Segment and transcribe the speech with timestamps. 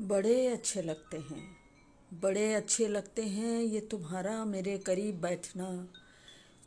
[0.00, 1.42] बड़े अच्छे लगते हैं।
[2.10, 5.66] बड़े अच्छे लगते हैं ये तुम्हारा मेरे करीब बैठना,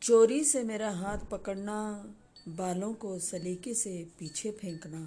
[0.02, 1.78] चोरी से मेरा हाथ पकड़ना,
[2.48, 5.06] बालों को सलीके से पीछे फेंकना,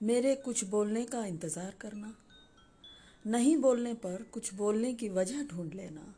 [0.00, 2.14] मेरे कुछ बोलने का इंतज़ार करना,
[3.24, 6.14] नहीं बोलने पर कुछ बोलने की वजह ढूंढ लेना,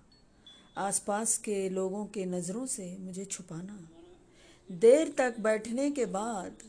[0.78, 3.78] आसपास के लोगों के नज़रों से मुझे छुपाना।
[4.70, 6.62] देर तक बैठने के बाद,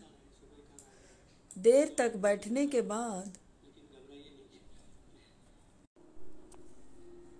[1.57, 3.37] देर तक बैठने के बाद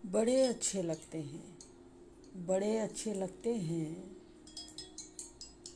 [0.08, 4.16] बड़े अच्छे लगते हैं। बड़े अच्छे लगते हैं।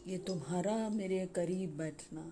[0.08, 2.32] ये तुम्हारा मेरे करीब बैठना।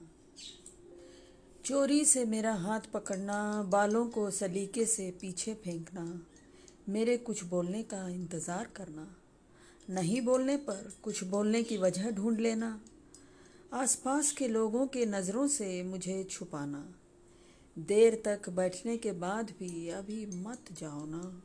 [1.65, 6.05] चोरी से मेरा हाथ पकड़ना, बालों को सलीके से पीछे फेंकना,
[6.89, 9.07] मेरे कुछ बोलने का इंतज़ार करना,
[9.89, 12.79] नहीं बोलने पर कुछ बोलने की वजह ढूंढ लेना,
[13.73, 16.85] आसपास के लोगों के नज़रों से मुझे छुपाना,
[17.77, 21.41] देर तक बैठने के बाद भी अभी मत जाओ ना।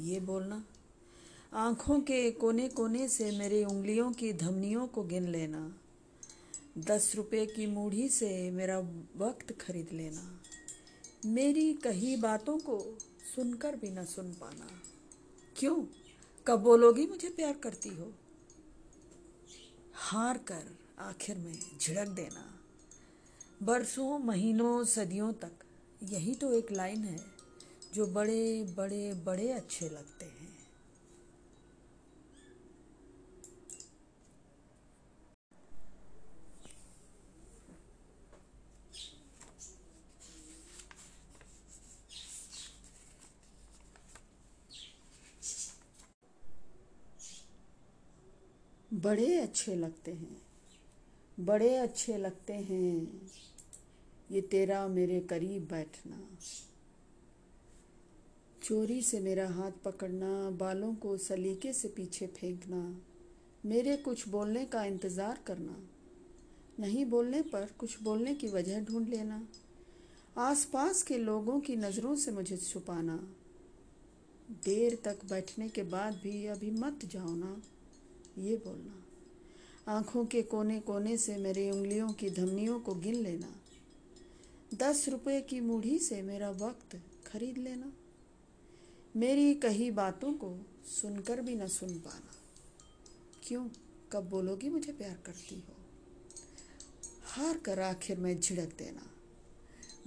[0.00, 0.66] ये बोलना।
[1.52, 5.78] आँखों के कोने कोने से मेरी उंगलियों की धमनियों को गिन लेना।
[6.78, 8.78] दस रुपए की मूढ़ी से मेरा
[9.16, 10.42] वक्त खरीद लेना।
[11.26, 12.98] मेरी कही बातों को
[13.36, 14.68] सुनकर भी न सुन पाना।
[15.56, 15.86] क्यों?
[16.46, 18.12] कब बोलोगी मुझे प्यार करती हो?
[19.94, 22.60] हार कर आखिर में झिड़क देना।
[23.62, 25.52] बरसों, महीनों, सदियों तक,
[26.02, 27.35] यही तो एक लाइन है।
[27.96, 30.56] जो बड़े बड़े बड़े अच्छे लगते हैं।
[48.92, 50.42] बड़े अच्छे लगते हैं।
[51.40, 53.30] बड़े अच्छे लगते हैं।
[54.30, 56.28] ये तेरा मेरे करीब बैठना।
[58.66, 62.78] चोरी से मेरा हाथ पकड़ना, बालों को सलीके से पीछे फेंकना,
[63.64, 65.76] मेरे कुछ बोलने का इंतज़ार करना,
[66.80, 69.40] नहीं बोलने पर कुछ बोलने की वजह ढूंढ लेना,
[70.38, 73.16] आसपास के लोगों की नज़रों से मुझे छुपाना,
[74.64, 77.56] देर तक बैठने के बाद भी अभी मत जाओ ना,
[78.38, 79.02] ये बोलना,
[79.88, 83.54] आँखों के कोने कोने से मेरी उंगलियों की धमनियों को गिन लेना,
[84.74, 87.92] दस रुपए की मूढ़ी से मेरा वक्त खरीद लेना।
[89.16, 92.34] मेरी कही बातों को सुनकर भी न सुन पाना।
[93.42, 93.68] क्यों?
[94.12, 95.76] कब बोलोगी मुझे प्यार करती हो?
[97.24, 99.10] हार कर आखिर में झिड़क देना।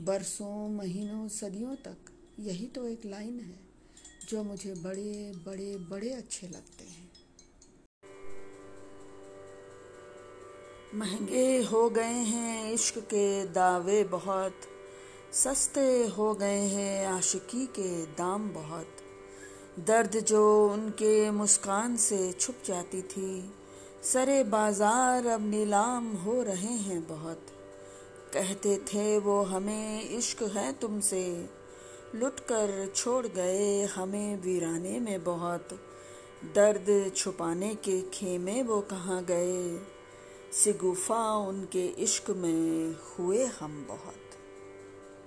[0.02, 1.98] बरसों, महीनों, सदियों तक
[2.40, 3.60] यही तो एक लाइन है
[4.30, 7.12] जो मुझे बड़े बड़े बड़े अच्छे लगते हैं।
[10.96, 14.54] महँगे हो गए हैं इश्क के दावे बहुत।
[15.34, 18.88] सस्ते हो गए हैं आशिकी के दाम बहुत।
[19.80, 23.54] दर्द जो उनके मुस्कान से छुप जाती थी।
[24.04, 27.46] सरे बाज़ार अब नीलाम हो रहे हैं बहुत।
[28.34, 31.50] कहते थे, वो हमें इश्क है तुमसे।
[32.16, 35.70] लुट कर छोड़ गए हमें वीराने में बहुत।
[36.56, 39.80] दर्द छुपाने के खेमे वो कहाँ गए।
[40.54, 44.29] सिगुफा उनके इश्क में हुए हम बहुत।